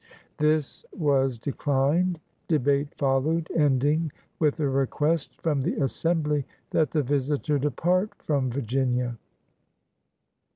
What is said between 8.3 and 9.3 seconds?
Virginia.